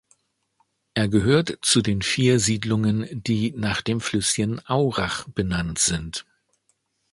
[0.95, 6.25] Er gehört zu den vier Siedlungen, die nach dem Flüsschen Aurach benannt sind.